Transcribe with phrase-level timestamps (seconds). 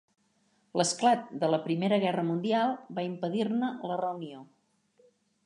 [0.79, 4.43] L'esclat de la Primera Guerra Mundial va impedir-ne la reunió.